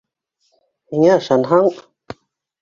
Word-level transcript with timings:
Һиңә 0.93 1.11
ышанһаң... 1.19 1.69